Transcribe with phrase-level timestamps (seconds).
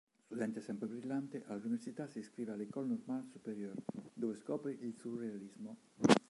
[0.25, 3.83] Studente sempre brillante, all'università si iscrive alla École normale supérieure
[4.15, 5.77] dove scopre il surrealismo.